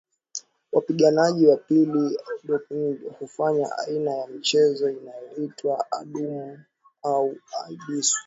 Wapiganaji 0.71 1.47
wa 1.47 1.57
pili 1.57 2.17
Oodokilani 2.31 2.99
hufanya 3.19 3.77
aina 3.77 4.11
ya 4.11 4.27
mchezo 4.27 4.89
inayoitwa 4.89 5.91
adumu 5.91 6.59
au 7.03 7.35
aigus 7.65 8.15